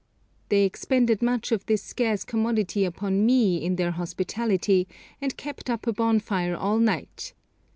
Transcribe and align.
They 0.49 0.63
expended 0.65 1.21
much 1.21 1.51
of 1.51 1.63
this 1.67 1.83
scarce 1.83 2.23
commodity 2.23 2.85
upon 2.85 3.23
me 3.23 3.63
in 3.63 3.75
their 3.75 3.91
hospitality, 3.91 4.87
and 5.21 5.37
kept 5.37 5.69
up 5.69 5.85
a 5.85 5.93
bonfire 5.93 6.55
all 6.55 6.79
night. 6.79 7.33